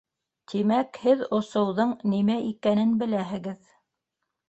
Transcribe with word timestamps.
Тимәк, 0.53 0.97
һеҙ 1.09 1.21
осоуҙың 1.39 1.93
нимә 2.17 2.41
икәнен 2.51 2.99
беләһегеҙ. 3.05 3.73